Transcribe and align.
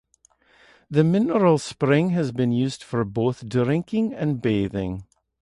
The 0.89 1.03
mineral 1.03 1.59
spring 1.59 2.09
has 2.09 2.31
been 2.31 2.51
used 2.51 2.81
for 2.81 3.05
both 3.05 3.47
drinking 3.47 4.15
and 4.15 4.41
bathing. 4.41 5.05